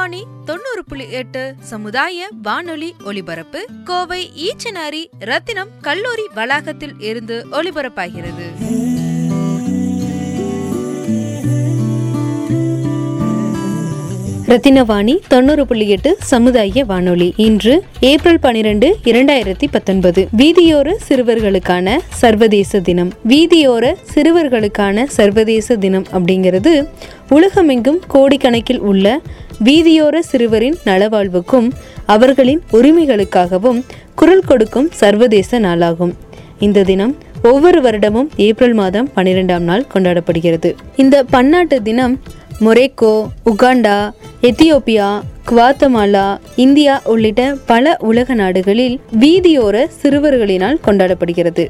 [0.00, 8.46] வாணி தொண்ணூறு புள்ளி எட்டு சமுதாய வானொலி ஒலிபரப்பு கோவை ஈச்சனாரி ரத்தினம் கல்லூரி வளாகத்தில் இருந்து ஒலிபரப்பாகிறது.
[14.52, 17.34] ரத்தினவாணி தொண்ணூறு புள்ளி எட்டு சமுதாய வானொலி.
[17.36, 20.22] இன்று ஏப்ரல் பனிரெண்டு இரண்டாயிரத்தி பத்தொன்பது.
[20.40, 23.12] வீதியோர சிறுவர்களுக்கான சர்வதேச தினம்.
[23.28, 26.72] வீதியோர சிறுவர்களுக்கான சர்வதேச தினம் அப்படிங்கிறது
[27.36, 29.06] உலகமெங்கும் கோடிக்கணக்கில் உள்ள
[29.66, 31.66] வீதியோர சிறுவரின் நலவாழ்வுக்கும்
[32.14, 33.80] அவர்களின் உரிமைகளுக்காகவும்
[34.20, 36.12] குரல் கொடுக்கும் சர்வதேச நாளாகும்.
[36.66, 37.12] இந்த தினம்
[37.50, 40.70] ஒவ்வொரு வருடமும் ஏப்ரல் மாதம் பன்னிரெண்டாம் நாள் கொண்டாடப்படுகிறது.
[41.02, 42.14] இந்த பன்னாட்டு தினம்
[42.64, 43.12] Morocco
[43.52, 43.98] Uganda
[44.48, 45.08] Ethiopia
[45.50, 46.26] Guatemala
[46.64, 51.66] India உள்ளிட்ட பல உலக நாடுகளில் வீதியோர சிறுவர்களினால் கொண்டாடப்படுகிறது.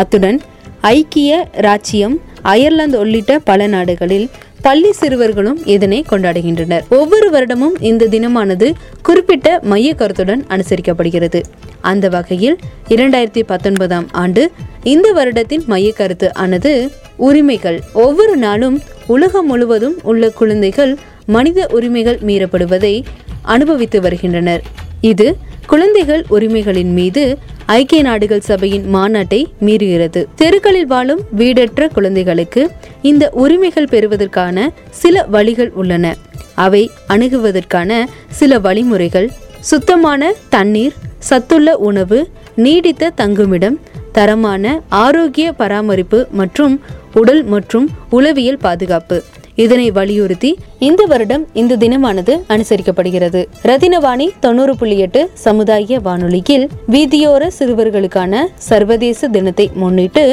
[0.00, 0.40] அத்துடன்
[0.80, 1.32] ஐக்கிய
[1.66, 2.16] ராச்சியம்
[2.52, 4.26] அயர்லாந்து உள்ளிட்ட பல நாடுகளில்
[4.64, 6.84] பள்ளி சிறுவர்களும் இதனை கொண்டாடுகின்றனர்.
[6.90, 11.40] ஒவ்வொரு வருடமும் இந்த தினமானது குறிப்பிட்ட மைய கருத்துடன் அனுசரிக்கப்படுகிறது.
[11.80, 12.56] அந்த வகையில்
[12.88, 14.50] இரண்டாயிரத்தி பத்தொன்பதாம் ஆண்டு
[14.82, 17.80] இந்த வருடத்தின் மைய கருத்து ஆனது உரிமைகள்.
[17.92, 23.02] ஒவ்வொரு நாளும் உலகம் முழுவதும் உள்ள குழந்தைகள் மனித உரிமைகள் மீறப்படுவதை
[23.42, 24.62] அனுபவித்து வருகின்றனர்.
[25.00, 30.24] இது குழந்தைகள் உரிமைகளின் மீது ஐக்கிய நாடுகள் சபையின் மாநாட்டை மீறுகிறது.
[30.36, 32.70] தெருக்களில் வாழும் வீடற்ற குழந்தைகளுக்கு
[33.02, 36.16] இந்த உரிமைகள் பெறுவதற்கான சில வழிகள் உள்ளன.
[36.54, 39.30] அவை அணுகுவதற்கான சில வழிமுறைகள்
[39.60, 43.80] சுத்தமான தண்ணீர் சத்துள்ள உணவு நீடித்த தங்குமிடம்
[44.12, 46.80] தரமான ஆரோக்கிய பராமரிப்பு மற்றும்
[47.14, 49.22] உடல் மற்றும் உளவியல் பாதுகாப்பு.
[49.62, 53.40] இதனை வலியுறுத்தி இந்த வருடம் இந்த தினமானது அனுசரிக்கப்படுகிறது.
[53.62, 60.24] ரத்தினவாணி தொண்ணூறு புள்ளி எட்டு சமுதாய வானொலியில் வீதியோர சிறுவர்களுக்கான சர்வதேச தினத்தை முன்னிட்டு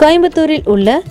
[0.00, 1.02] கோயம்புத்தூரில் உள்ள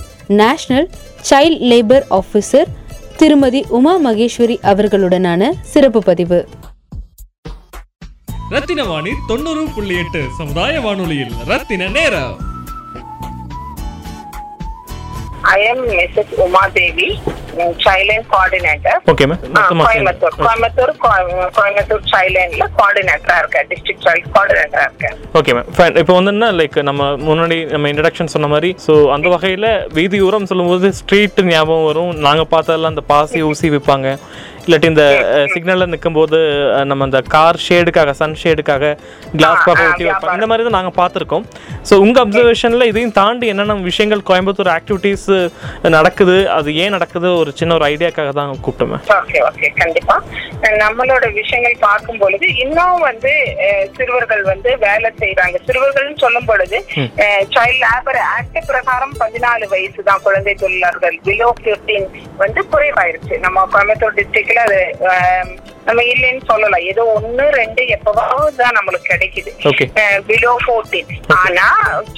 [0.42, 0.90] நேஷனல்
[1.30, 2.70] சைல்ட் லேபர் ஆபீசர்
[3.18, 6.40] திருமதி உமா மகேஸ்வரி அவர்களுடனான சிறப்பு பதிவு.
[8.50, 12.36] ரத்தின வாணி தொண்ணூறு புள்ளி எட்டு சமுதாய வானொலியில் ரத்தின நேரம்.
[15.56, 16.30] I am Mrs.
[16.44, 17.08] Uma Devi,
[19.24, 20.94] ma'am ah, Coimbatore Coimbatore
[21.58, 26.80] Coimbatore child லைன்ல கோஆர்டினேட்டரா இருக்கேன் டிஸ்ட்ரிக்ட் சைல்ட் கோஆர்டினேட்டரா இருக்கேன் ஓகே மேம் ஃபைன் இப்போ வந்து லைக்
[26.90, 29.70] நம்ம முன்னாடி நம்ம இன்ட்ரடக்ஷன் சொன்ன மாதிரி ஸோ அந்த வகையில்
[30.00, 32.12] வீதியோரம் சொல்லும்போது ஸ்ட்ரீட் ஞாபகம் வரும்.
[32.26, 34.08] நாங்கள் பார்த்ததெல்லாம் அந்த பாசி ஊசி விற்பாங்க
[34.66, 35.06] இல்லாட்டி இந்த
[35.54, 36.38] சிக்னலில் நிற்கும்போது
[36.90, 38.84] நம்ம அந்த கார் ஷேடுக்காக சன் ஷேடுக்காக
[39.34, 40.36] கிளாஸ் பாக்க ஊற்றி வைப்பாங்க.
[40.38, 41.46] இந்த மாதிரி தான் நாங்கள் பார்த்துருக்கோம்.
[41.90, 45.26] ஸோ உங்கள் அப்சர்வேஷனில் இதையும் தாண்டி என்னென்ன விஷயங்கள் கோயம்புத்தூர் ஆக்டிவிட்டீஸ்
[45.96, 46.38] நடக்குது?
[46.56, 47.30] அது ஏன் நடக்குது?
[47.44, 48.92] ஒரு சின்ன ஒரு ஐடியாக்காக தான் கூப்பிட்டோம்.
[48.94, 50.18] மேம் ஓகே ஓகே கண்டிப்பா
[50.84, 53.32] நம்மளோட விஷயங்கள் பார்க்கும் பொழுது இன்னும் வந்து
[53.98, 56.78] சிறுவர்கள் வந்து வேலை செய்யறாங்க சிறுவர்கள்னு சொல்லும் பொழுது
[57.56, 61.18] சைல்ட் லேபர் ஆக்ட் பிரகாரம் பதினாலு வயசு தான் குழந்தை தொழிலாளர்கள்.
[61.28, 62.06] பிலோ 15
[62.44, 63.36] வந்து குறைவாயிருச்சு.
[63.46, 64.82] நம்ம கோயம்புத்தூர் டிஸ்ட்ரிக்ட்ல அது
[65.88, 69.52] நம்ம இல்லைன்னு சொல்லலாம் ஏதோ ஒண்ணு ரெண்டு எப்பவாவது தான் நம்மளுக்கு கிடைக்குது.
[70.30, 71.66] பிலோ 14 ஆனா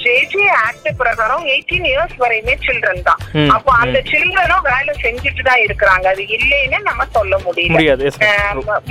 [0.02, 3.20] ஜேஜே ஆக்ட் பிரகாரம் எயிட்டீன் இயர்ஸ் வரையுமே சில்ட்ரன் தான்.
[3.56, 6.06] அப்போ அந்த சில்ட்ரனும் வேலை செஞ்சுட்டு தான் இருக்கிறாங்க.
[6.14, 7.76] அது இல்லைன்னு நம்ம சொல்ல முடியல.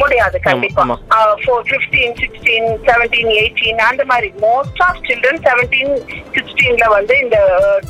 [0.02, 0.84] முடியாது, கண்டிப்பா.
[1.72, 4.30] பிப்டீன் சிக்ஸ்டீன் செவன்டீன் எயிட்டீன் அந்த மாதிரி.
[4.46, 5.94] மோஸ்ட் ஆஃப் சில்ட்ரன் செவன்டீன்
[6.36, 7.38] சிக்ஸ்டீன்ல வந்து இந்த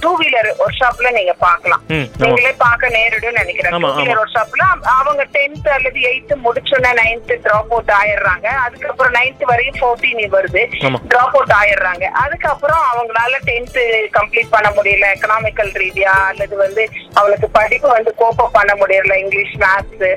[0.03, 1.83] டூ வீலர் ஒர்க் ஷாப்ல நீங்க பாக்கலாம்.
[2.23, 3.73] நீங்களே பார்க்க நேரிடும் நினைக்கிறேன்.
[3.85, 4.21] Two wheeler.
[4.23, 4.63] ஒர்க் ஷாப்ல
[4.99, 6.35] அவங்க டென்த் அல்லது எயித்து
[6.75, 8.47] முடிச்சோன்னே நைன்த் டிராப் அவுட் ஆயிடுறாங்க.
[8.65, 10.61] அதுக்கப்புறம் நைன்த் வரையும் ஃபோர்டீன் வருது.
[11.11, 12.05] டிராப் அவுட் ஆயிடுறாங்க.
[12.23, 13.79] அதுக்கப்புறம் அவங்களால டென்த்
[14.17, 15.05] கம்ப்ளீட் பண்ண முடியல.
[15.15, 16.85] எக்கனாமிக்கல் ரீதியா அல்லது வந்து
[17.21, 19.15] அவனுக்கு படிப்பு வந்து கோப்ப பண்ண முடியல.
[19.23, 20.07] இங்கிலீஷ் மேத்ஸ்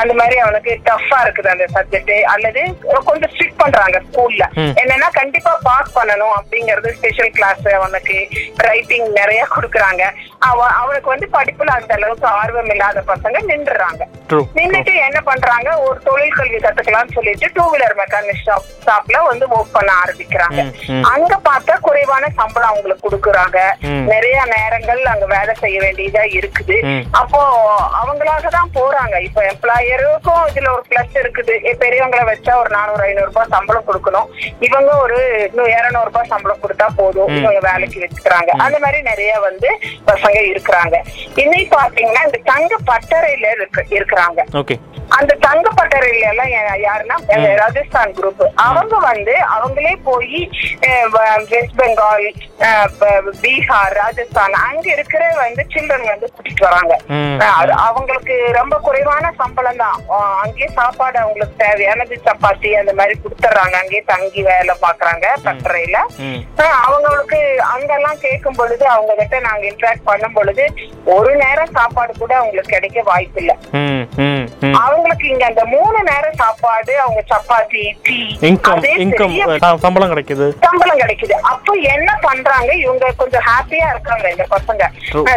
[0.00, 2.62] அந்த மாதிரி அவனுக்கு டஃப்பா இருக்குது அந்த சப்ஜெக்ட் அல்லது
[3.10, 4.42] கொஞ்சம் ஸ்ட்ரிக்ட் பண்றாங்க ஸ்கூல்ல.
[4.56, 10.12] என்னன்னா கண்டிப்பா பாஸ் பண்ணணும் அப்படிங்கறது ஸ்பெஷல் கிளாஸ் அவனுக்கு ரைட்டிங் நிறைய கொடுக்குறாங்க.
[10.38, 14.02] அவ- அவனுக்கு வந்து படிப்புல அந்த அளவுக்கு ஆர்வம் இல்லாத பசங்க நின்றுறாங்க.
[14.28, 15.78] ட்ரூ நின்னுட்டு என்ன பண்றாங்க?
[15.78, 20.72] ஒரு தொழில் கல்வி கத்துக்கலாம்னு சொல்லிட்டு டூ வீலர் மெக்கானிக் ஷாப் ஷாப்ல வந்து ஒர்க் பண்ண ஆரம்பிக்கிறாங்க.
[21.02, 23.60] அங்க பார்த்தா குறைவான சம்பளம் அவங்களுக்கு கொடுக்குறாங்க.
[24.04, 27.04] நிறைய நேரங்கள் அங்க வேலை செய்ய வேண்டியதா இருக்குது.
[27.10, 27.60] அப்போ
[28.04, 29.20] அவங்களாக தான் போறாங்க.
[29.20, 31.76] இப்ப எம்ப்ளாயருக்கும் இதுல ஒரு பிளஸ் இருக்குது.
[31.78, 34.28] பெரியவங்களை வச்சா ஒரு நானூறு ஐநூறு ரூபாய் சம்பளம் கொடுக்கணும்.
[34.68, 35.18] இவங்க ஒரு
[35.48, 37.32] இன்னும் இருநூறு ரூபாய் சம்பளம் கொடுத்தா போதும்.
[37.38, 38.50] இவங்க வேலைக்கு வச்சுக்கிறாங்க.
[38.66, 39.70] அந்த மாதிரி நிறைய வந்து
[40.10, 40.96] பசங்க இருக்கிறாங்க.
[41.42, 44.40] இன்னைக்கு பாத்தீங்கன்னா இந்த தங்க பட்டறையில இருக்கு இருக்கிறாங்க.
[45.16, 46.50] அந்த தங்க பட்டறையில எல்லாம்
[46.86, 47.16] யாருன்னா
[47.60, 50.38] ராஜஸ்தான் குரூப் அவங்க வந்து அவங்களே போய்
[51.52, 52.26] வெஸ்ட் பெங்கால்
[53.42, 56.94] பீகார் ராஜஸ்தான் அங்க இருக்கிற வந்து சில்ட்ரன் வந்து கூட்டிட்டு வராங்க.
[57.86, 59.98] அவங்களுக்கு ரொம்ப குறைவான சம்பளம் தான்.
[60.42, 65.26] அங்கேயே சாப்பாடு அவங்களுக்கு தேவையானது சப்பாத்தி அந்த மாதிரி கொடுத்துட்றாங்க அங்கேயே தங்கி வேலை பாக்குறாங்க.
[66.58, 67.38] அஹ் அவங்களுக்கு
[67.74, 70.64] அங்கெல்லாம் கேட்கும் பொழுது அவங்க கிட்ட நாங்க இன்ட்ராக்ட் பண்ணும் பொழுது
[71.14, 73.52] ஒரு நேரம் சாப்பாடு கூட அவங்களுக்கு கிடைக்க வாய்ப்பு இல்ல
[74.82, 78.16] அவங்களுக்கு இங்க அந்த மூணு நேரம் சாப்பாடு அவங்க சப்பாத்தி டீ
[79.82, 80.46] சம்பளம் கிடைக்குது.
[80.60, 81.34] சம்பளம் கிடைக்குது.
[81.52, 82.70] அப்ப என்ன பண்றாங்க?
[82.74, 84.82] இவங்க கொஞ்சம் ஹாப்பியா இருக்காங்க இந்த பசங்க.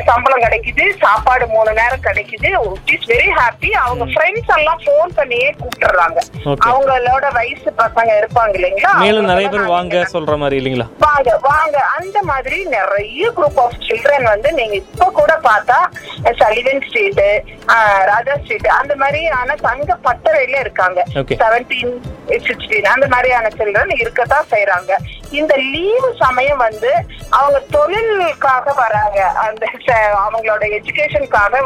[0.05, 2.49] சம்பளம் கிடைக்குது சாப்பாடு மூணு நேரம் கிடைக்குது.
[2.93, 6.19] இஸ் வெரி ஹாப்பி அவங்க ஃப்ரெண்ட்ஸ் எல்லாம் போன் பண்ணியே கூப்பிடுறாங்க.
[6.67, 8.91] அவங்களோட வயசு பசங்க இருப்பாங்க இல்லைங்களா?
[9.01, 10.87] மேலும் நிறைய பேர் வாங்க சொல்ற மாதிரி இல்லைங்களா?
[10.99, 11.77] வாங்க வாங்க.
[11.97, 15.77] அந்த மாதிரி நிறைய குரூப் ஆஃப் சில்ட்ரன் வந்து நீங்க இப்ப கூட பார்த்தா
[16.39, 17.21] சலிவன் ஸ்ட்ரீட்
[18.11, 20.99] ராஜா ஸ்ட்ரீட் அந்த மாதிரியான தங்க பட்டறையில இருக்காங்க.
[21.41, 21.93] செவன்டீன்
[22.47, 24.91] சிக்ஸ்டீன் அந்த மாதிரியான சில்ட்ரன் இருக்கத்தான் செய்யறாங்க
[25.39, 26.91] இந்த லீவு சமயம் வந்து
[27.37, 29.19] அவங்க தொழிலுக்காக வராங்க.
[29.45, 29.63] அந்த
[30.23, 31.61] அவங்களோட எஜுகேஷனுக்காக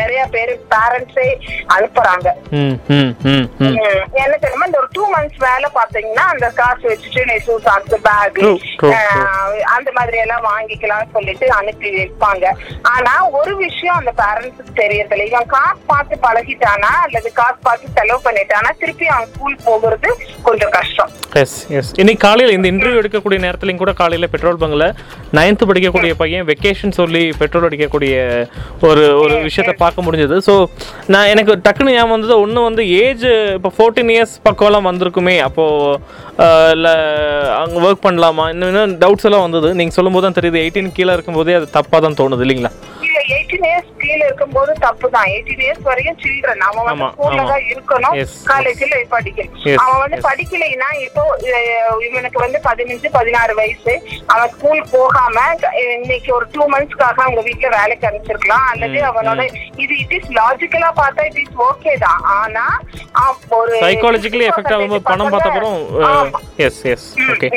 [0.00, 1.28] நிறைய பேர் பேரண்ட்ஸே
[1.76, 2.28] அனுப்புறாங்க.
[4.22, 8.40] என்ன தெரியுமா இந்த ஒரு டூ மந்த்ஸ் வேலை பாத்தீங்கன்னா அந்த காசு வச்சுட்டு நெசு சாக்ஸ் பேக்
[9.76, 12.46] அந்த மாதிரி எல்லாம் வாங்கிக்கலாம்னு சொல்லிட்டு அனுப்பி வைப்பாங்க.
[12.94, 15.28] ஆனா ஒரு விஷயம் அந்த பேரண்ட்ஸுக்கு தெரியறதில்ல.
[15.32, 20.10] இவன் காசு பார்த்து பழகிட்டானா அல்லது காசு பார்த்து செலவு பண்ணிட்டானா திருப்பி அவன் ஸ்கூல் போகிறது
[20.48, 21.12] கொஞ்சம் கஷ்டம்.
[22.00, 24.84] இன்னைக்கு காலையில் இந்த இன்டர்வியூ எடுக்கக்கூடிய நேரத்துலையும் கூட காலையில் பெட்ரோல் பங்கில்
[25.36, 28.12] நைன்த்து படிக்கக்கூடிய பையன் வெக்கேஷன் சொல்லி பெட்ரோல் அடிக்கக்கூடிய
[28.88, 30.36] ஒரு ஒரு விஷயத்தை பார்க்க முடிஞ்சது.
[30.48, 30.54] ஸோ
[31.14, 33.26] நான் எனக்கு டக்குன்னு ஞாபகம் வந்தது ஒன்று வந்து ஏஜ்
[33.56, 35.36] இப்போ ஃபோர்டீன் இயர்ஸ் பக்கம்லாம் வந்திருக்குமே.
[35.48, 35.98] அப்போது
[36.76, 36.94] இல்லை
[37.62, 38.46] அங்கே ஒர்க் பண்ணலாமா?
[38.54, 39.70] இன்னும் இன்னும் டவுட்ஸ் எல்லாம் வந்தது.
[39.80, 42.72] நீங்கள் சொல்லும்போது தான் தெரியுது எயிட்டீன் கீழே இருக்கும்போதே அது தப்பாக தான் தோணுது இல்லைங்களா?
[43.08, 47.44] இல்ல எயிட்டீன் இயர்ஸ் கீழே இருக்கும்போது தப்பு தான் எயிட்டீன் இயர்ஸ் வரையும் சில்ட்ரன் அவன் வந்து ஸ்கூல்ல.
[47.52, 48.14] தான் இருக்கணும்.
[48.50, 49.56] காலேஜ்ல படிக்கணும்.
[49.84, 50.18] அவன் வந்து.
[50.28, 51.22] படிக்கலைன்னா இப்போ
[52.08, 53.94] இவனுக்கு வந்து பதினஞ்சு பதினாறு வயசு.
[54.32, 55.46] அவன் ஸ்கூல் போகாம
[55.96, 58.66] இன்னைக்கு ஒரு டூ மந்த்ஸ்க்காக அவங்க வீட்ல வேலைக்கு அனுப்பிச்சிருக்கலாம்.
[58.72, 59.42] அல்லது அவனோட
[59.84, 62.22] இது இட் இஸ் லாஜிக்கலா பார்த்தா இட் இஸ் ஓகே தான்.
[62.38, 62.64] ஆனா
[63.58, 65.80] ஒரு சைக்காலஜிக்கலி எஃபெக்ட் ஆகும்போது பணம் பார்த்த அப்புறம்.
[66.66, 67.48] Yes yes okay.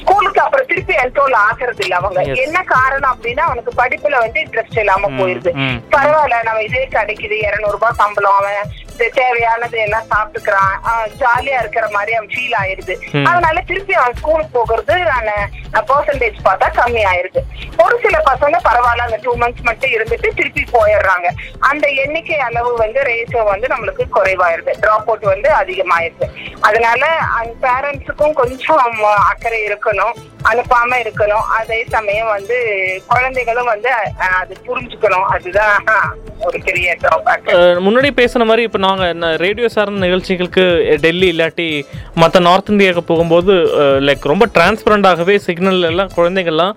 [0.00, 2.22] ஸ்கூலுக்கு அப்புறம் திருப்பி என்ரோல் ஆகிறது இல்ல அவங்க.
[2.46, 5.52] என்ன காரணம் அப்படின்னா அவனுக்கு படிப்புல வந்து இன்ட்ரெஸ்ட் இல்லாம போயிருது.
[5.90, 8.70] பரவாயில்ல நம்ம இதே கிடைக்குது இருநூறு ரூபாய் சம்பளம் அவன்
[9.18, 10.74] தேவையானது எல்லாம் சாப்பிட்டுக்கிறான்.
[11.22, 12.96] ஜாலியா இருக்கிற மாதிரி அவன் ஃபீல் ஆயிருது.
[13.30, 14.96] அதனால திருப்பி அவன் ஸ்கூலுக்கு போகிறது
[15.90, 17.40] பர்சன்டேஜ் பார்த்தா கம்மி ஆயிருது
[17.84, 21.28] ஒரு சில பசங்க பரவாயில்ல அந்த டூ மந்த்ஸ் மட்டும் இருந்துட்டு திருப்பி போயிடுறாங்க.
[21.70, 26.28] அந்த எண்ணிக்கை அளவு வந்து ரேஷியோ வந்து நம்மளுக்கு குறைவாயிருது ட்ராப் அவுட் வந்து அதிகமாயிருது
[26.68, 27.04] அதனால
[27.38, 30.14] அந்த பேரண்ட்ஸுக்கும் கொஞ்சம் அக்கறை இருக்கணும்
[30.50, 31.46] அனுப்பாம இருக்கணும்.
[31.58, 32.56] அதே சமயம் வந்து
[33.12, 33.90] குழந்தைகளும் வந்து
[34.40, 35.26] அது புரிஞ்சுக்கணும்.
[35.34, 35.76] அதுதான்
[36.46, 36.96] ஒரு பெரிய
[37.86, 40.64] முன்னாடி பேசின மாதிரி இப்போ நாங்கள் ரேடியோ சார்ந்த நிகழ்ச்சிகளுக்கு
[41.04, 41.68] டெல்லி இல்லாட்டி
[42.22, 43.54] மற்ற நார்த் இந்தியாவுக்கு போகும்போது
[44.06, 46.74] லைக் ரொம்ப டிரான்ஸ்பரண்டாகவே சிக்னல் எல்லாம் குழந்தைங்கள்லாம்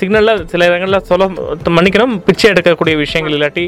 [0.00, 1.28] சிக்னலில் சில இடங்களில் சொல்ல
[1.76, 3.64] மன்னிக்கணும் பிச்சை எடுக்கக்கூடிய விஷயங்கள் இல்லாட்டி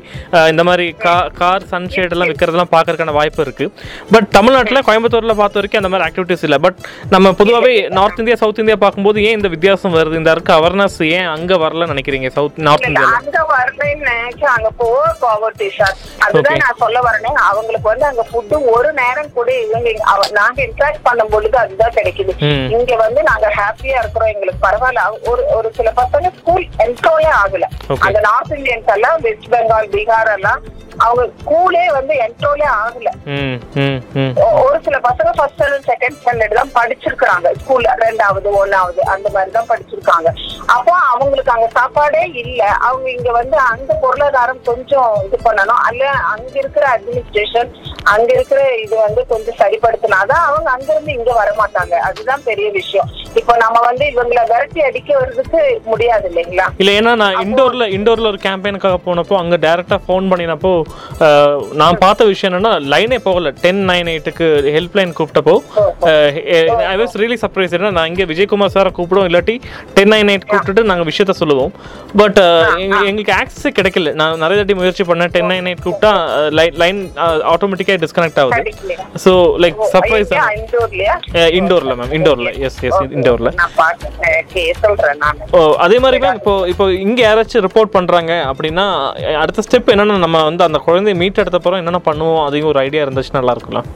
[0.52, 3.72] இந்த மாதிரி கா கார் சன்ஷேட் எல்லாம் விற்கிறதெல்லாம் பார்க்கறதுக்கான வாய்ப்பு இருக்குது
[4.14, 6.58] பட் தமிழ்நாட்டில் கோயம்புத்தூரில் பார்த்த வரைக்கும் அந்த மாதிரி ஆக்டிவிட்டிஸ் இல்லை.
[6.64, 6.78] பட்
[7.14, 10.18] நம்ம பொதுவாகவே நார்த் இந்தியா சவுத் இந்தியா பார்க்கும்போது ஏன் இந்த வித்தியாசம் வருது?
[10.20, 14.92] இந்த இருக்க அவேர்னஸ் ஏன் அங்கே வரலன்னு நினைக்கிறீங்க சவுத் நார்த் இந்தியாவில் அங்க வரலைன்னு நினைச்சு அங்க போக
[15.24, 16.60] பாவர்ட்டி சார் அதுதான்.
[16.64, 19.90] நான் சொல்ல வரேன் அவங்களுக்கு வந்து அங்க ஃபுட்டு ஒரு நேரம் கூட இவங்க
[20.38, 22.32] நாங்க இன்ட்ராக்ட் பண்ணும் பொழுது அதுதான் கிடைக்குது.
[22.76, 27.66] இங்க வந்து நாங்க ஹாப்பியா இருக்கிறோம் எங்களுக்கு பரவாயில்ல ஒரு ஒரு சில பசங்க ஸ்கூல் என்ட்ரோலே ஆகல.
[28.06, 30.62] அந்த நார்த் இந்தியன்ஸ் எல்லாம் வெஸ்ட் பெங்கால் பீகார் எல்லாம்
[31.04, 33.08] அவங்க ஸ்கூலே வந்து என்ட்ரோலே ஆகல.
[34.64, 39.70] ஒரு சில பசங்க ஃபர்ஸ்ட் ஸ்டாண்டர்ட் செகண்ட் ஸ்டாண்டர்ட் தான் படிச்சிருக்காங்க ஸ்கூல்ல ரெண்டாவது ஒன்னாவது அந்த மாதிரி தான்
[39.72, 40.28] படிச்சிருக்காங்க.
[40.76, 42.62] அப்போ அவங்களுக்கு அங்க சாப்பாடே இல்ல.
[42.88, 45.82] அவங்க இங்க வந்து அந்த பொருளாதாரம் கொஞ்சம் இது பண்ணணும்.
[45.88, 47.70] அல்ல அங்க இருக்கிற அட்மினிஸ்ட்ரேஷன்
[48.14, 53.10] அங்க இருக்கிற இது வந்து கொஞ்சம் சரிப்படுத்தினாதான் அவங்க அங்க இருந்து இங்க வர மாட்டாங்க அதுதான் பெரிய விஷயம்.
[53.40, 55.60] இப்போ நம்ம வந்து இவங்களை விரட்டி அடிக்க வர்றதுக்கு
[55.92, 56.66] முடியாது இல்லைங்களா?
[56.80, 60.72] இல்ல ஏன்னா நான் இண்டோர்ல இண்டோர்ல ஒரு கேம்பெயினுக்காக போனப்போ அங்க டைரக்டா ஃபோன் பண்ணினப்போ
[61.80, 63.52] நான் பார்த்த விஷயம் என்னன்னா லைனே போகல.
[63.64, 65.54] டென் நைன் எயிட்டுக்கு ஹெல்ப் லைன் கூப்பிட்டப்போ
[66.92, 69.56] ஐ வாஸ் ரியலி சர்ப்ரைஸ் ஏன்னா நான் இங்கே விஜயகுமார் சாரை கூப்பிடுவோம் இல்லாட்டி
[69.98, 71.72] டென் நைன் எயிட் கூப்பிட்டுட்டு நாங்கள் விஷயத்த சொல்லுவோம்.
[72.22, 72.40] பட்
[73.08, 74.12] எங்களுக்கு ஆக்சஸே கிடைக்கல.
[74.20, 75.32] நான் நிறைய தாட்டி முயற்சி பண்ணேன்.
[75.36, 76.12] டென் நைன் எயிட் கூப்பிட்டா
[76.82, 77.00] லைன்
[77.52, 78.72] ஆட்டோமேட்டிக்காக டிஸ்கனெக்ட் ஆகுது?
[79.26, 79.32] ஸோ
[79.64, 80.32] லைக் சர்ப்ரைஸ்
[81.60, 83.50] இண்டோர்ல மேம் இண்டோர்ல எஸ் எஸ் இண்டோர்ல
[85.52, 88.86] ஓ அதே மாதிரி மேம் இப்போ இப்போ இங்க யாராச்சும் ரிப்போர்ட் பண்றாங்க அப்படின்னா
[89.42, 92.44] அடுத்த ஸ்டெப் என்னன்னா நம்ம வந்து அந்த குழந்தைய மீட் எடுத்த அப்புறம் என்னென்ன பண்ணுவோம்?
[92.46, 93.88] அதையும் ஒரு ஐடியா இருந்துச்சு நல்லா இருக்கலாம்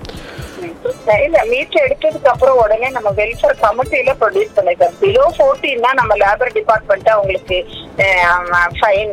[1.24, 7.08] இல்ல மீட் எடுத்ததுக்கு அப்புறம் உடனே நம்ம வெல்ஃபேர் கமிட்டில ப்ரொடியூஸ் பண்ணிருக்கோம் பிலோ ஃபோர்டீன்னா நம்ம லேபர் டிபார்ட்மெண்ட்
[7.08, 7.58] அவங்களுக்கு
[8.80, 9.12] ஃபைன்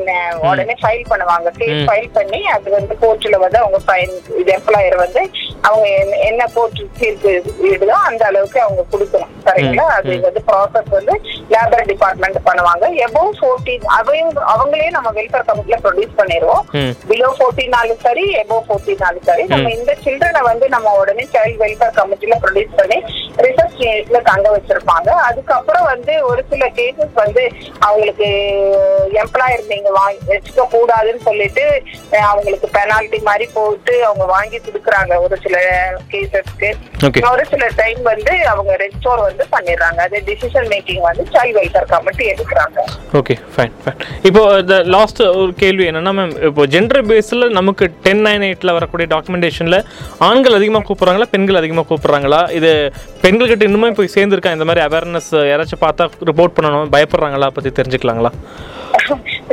[0.50, 1.50] உடனே ஃபைல் பண்ணுவாங்க.
[1.58, 5.22] கேஸ் ஃபைல் பண்ணி அது வந்து கோர்ட்ல வந்து அவங்க ஃபைன் இது எம்ப்ளாயர் வந்து
[5.62, 5.86] அவங்க
[6.28, 9.32] என்ன- கோர்ட் தீர்ப்பு விடுதோ அந்த அளவுக்கு அவங்க கொடுக்கணும்.
[9.46, 9.86] சரிங்களா?
[9.98, 11.14] அது வந்து ப்ராசஸ் வந்து
[11.50, 12.86] லேபர் டிபார்ட்மெண்ட் பண்ணுவாங்க.
[13.06, 16.64] எபோவ் ஃபோர்டீன் அவையும் அவங்களே நம்ம வெல்ஃபேர் கமிட்டில ப்ரொடியூஸ் பண்ணிடுவோம்.
[17.10, 19.44] பிலோ ஃபோர்டீனாலும் சரி எபோ ஃபோர்டீனாலும் சரி.
[19.46, 23.00] நம்ம இந்த சில்ட்ரனை வந்து நம்ம உடனே சைல்ட் வெல்ஃபேர் கமிட்டில ப்ரொடியூஸ் பண்ணி
[23.46, 25.10] ரிசர்ச் யூனிட்ல தங்க வச்சிருப்பாங்க.
[25.28, 27.44] அதுக்கப்புறம் வந்து ஒரு சில கேசஸ் வந்து
[27.88, 28.28] அவங்களுக்கு
[29.24, 31.66] எம்ப்ளாயர் நீங்க வாங்கி வச்சுக்க கூடாதுன்னு சொல்லிட்டு
[32.32, 35.14] அவங்களுக்கு பெனால்டி மாதிரி போட்டு அவங்க வாங்கி கொடுக்குறாங்க.
[35.26, 35.58] ஒரு சில
[36.14, 36.70] கேசஸ்க்கு
[37.34, 40.00] ஒரு சில டைம் வந்து அவங்க ரெஸ்டோர் வந்து பண்ணிடுறாங்க.
[40.08, 42.78] அது டிசிஷன் மேக்கிங் வந்து சைல்ட் வெல்ஃபேர் கமிட்டி எடுக்கிறாங்க.
[43.20, 48.24] ஓகே ஃபைன் ஃபைன் இப்போ இந்த லாஸ்ட் ஒரு கேள்வி என்னன்னா மேம் இப்போ ஜெண்டர் பேஸில் நமக்கு டென்
[48.28, 49.80] நைன் எயிட்டில் வரக்கூடிய டாக்குமெண்டேஷனில்
[50.30, 52.42] ஆண்கள் அதிகமாக கூப்பிட்றாங்களா பெண்கள் அதிகமாக கூப்பிட்றாங்களா?
[52.60, 52.72] இது
[53.26, 54.56] பெண்கள்கிட்ட இன்னுமே போய் சேர்ந்துருக்கா?
[54.58, 57.50] இந்த மாதிரி அவேர்னஸ் யாராச்சும் பார்த்தா ரிப்போர்ட் பண்ணணும் பயப்படுறாங்களா?
[57.58, 58.34] பற்றி தெரிஞ்சுக்கலாங்களா?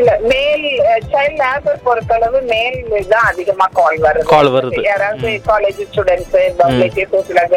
[0.01, 0.67] இல்ல மேல்
[1.13, 2.77] சைல்ட் லேபர் பொறுத்தளவு மேல்
[3.13, 4.29] தான் அதிகமா கால் வருது.
[4.33, 4.81] Call வருது.
[4.91, 7.01] யாராவது காலேஜ் ஸ்டூடெண்ட்ஸ் பப்ளிக்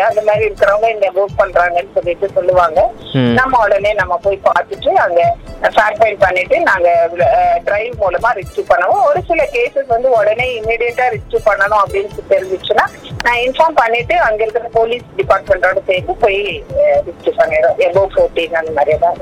[0.09, 2.79] அந்த மாதிரி இருக்கிறவங்க இந்த ஒர்க் பண்றாங்கன்னு சொல்லிட்டு சொல்லுவாங்க.
[3.39, 5.21] நம்ம உடனே நம்ம போய் பார்த்துட்டு அங்க
[5.75, 6.89] ஃபைல் பண்ணிட்டு நாங்க
[7.67, 9.05] டிரைவ் மூலமா ரிஜிஸ்டர் பண்ணுவோம்.
[9.09, 12.85] ஒரு சில கேசஸ் வந்து உடனே இமீடியட்டா ரிஜிஸ்டர் பண்ணணும் அப்படின்னு தெரிஞ்சிச்சுன்னா
[13.25, 16.39] நான் இன்ஃபார்ம் பண்ணிட்டு அங்க அங்க இருக்கிற போலீஸ் டிபார்ட்மெண்டோட சேர்த்து போய்
[17.05, 17.77] ரிஜிஸ்டர் பண்ணிடுறோம்.
[17.85, 19.19] எபோ ஃபோர்டீன் அந்த மாதிரி தான்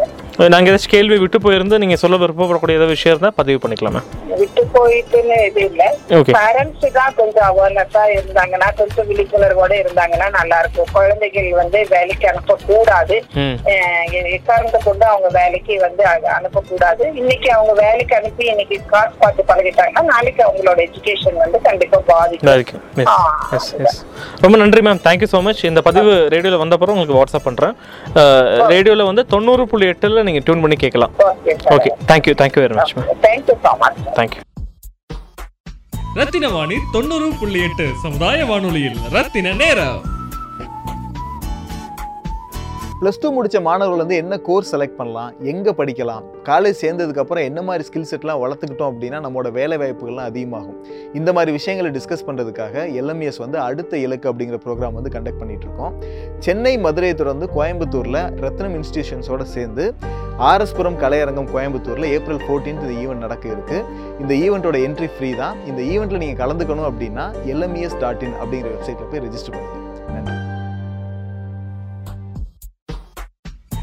[0.52, 4.02] நாங்கள் ஏதாச்சும் கேள்வி விட்டு போயிருந்து நீங்கள் சொல்ல விருப்பப்படக்கூடிய ஏதாவது விஷயம் இருந்தால் பதிவு பண்ணிக்கலாமா?
[4.40, 5.84] விட்டு போயிட்டுன்னு இது இல்ல.
[6.38, 13.18] பேரண்ட்ஸ் தான் கொஞ்சம் அவேர்னஸா இருந்தாங்கன்னா கொஞ்சம் விழிப்புணர்வோட இருந்தாங்கன்னா நல்லா இருக்கும் குழந்தைகள் வந்து வேலைக்கு அனுப்ப கூடாது
[13.42, 13.58] ம்
[14.38, 16.04] எக்காரணத்தை கொண்டு அவங்க வேலைக்கு வந்து
[16.38, 17.04] அனுப்பக்கூடாது.
[17.22, 22.52] இன்னைக்கு அவங்க வேலைக்கு அனுப்பி இன்னைக்கு காசு பார்த்து பழகிட்டாங்கன்னா நாளைக்கு அவங்களோட எஜுகேஷன் வந்து கண்டிப்பா பாதிக்கும்.
[24.44, 27.75] ரொம்ப நன்றி மேம் தேங்க்யூ ஸோ மச் இந்த பதிவு ரேடியோவில் வந்தப்பறம் உங்களுக்கு வாட்ஸ்அப் பண்ணுறேன்
[28.74, 31.13] ரேடியோவில் வந்து தொண்ணூறு புள்ளி எட்டில் நீங்கள் டியூன் பண்ணி கேட்கலாம்.
[31.30, 34.42] Okay okay thank you thank you very much ma'am thank you so much thank you
[36.20, 40.01] Rathina Vani தொண்ணூறு புள்ளி எட்டு சமுதாய வானொலியில் ரத்தின நேரம்.
[43.04, 47.84] ப்ளஸ் டூ முடித்த மாணவர்கள் வந்து என்ன கோர்ஸ் செலக்ட் பண்ணலாம் எங்கே படிக்கலாம் காலேஜ் சேர்ந்ததுக்கப்புறம் என்ன மாதிரி
[47.88, 50.78] ஸ்கில் செட்லாம் வளர்த்துக்கிட்டோம் அப்படின்னா நம்மளோட வேலை வாய்ப்புகள்லாம் அதிகமாகும்.
[51.14, 55.94] இந்த மாதிரி விஷயங்களை டிஸ்கஸ் பண்ணுறதுக்காக எல்எம்எஸ் வந்து அடுத்த இலக்கு அப்படிங்கிற ப்ரோக்ராம் வந்து கண்டக்ட் பண்ணிகிட்ருக்கோம்
[56.40, 59.94] சென்னை மதுரையை தொடர்ந்து கோயம்புத்தூரில் ரத்னம் இன்ஸ்டிடியூஷன்ஸோடு சேர்ந்து
[60.52, 63.86] ஆர்எஸ்புரம் கலையரங்கம் கோயம்புத்தூரில் ஏப்ரல் 14th இந்த ஈவெண்ட் நடக்க இருக்குது
[64.20, 65.56] இந்த ஈவெண்ட்டோட என்ட்ரி ஃப்ரீ தான்.
[65.66, 69.83] இந்த ஈவெண்ட்டில் நீங்கள் கலந்துக்கணும் அப்படின்னா எல்எம்இஎஸ் டாட் இன் அப்படிங்கிற வெப்சைட்டில் போய் ரெஜிஸ்டர் பண்ணுங்கள்